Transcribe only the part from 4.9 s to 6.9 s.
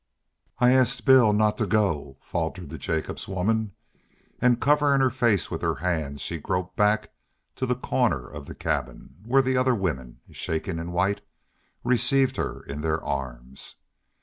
her face with her hands, she groped